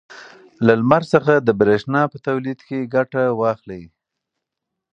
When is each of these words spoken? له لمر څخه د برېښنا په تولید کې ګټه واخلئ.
له 0.65 0.73
لمر 0.79 1.03
څخه 1.13 1.33
د 1.37 1.49
برېښنا 1.59 2.01
په 2.11 2.17
تولید 2.27 2.59
کې 2.67 2.89
ګټه 2.95 3.23
واخلئ. 3.39 3.83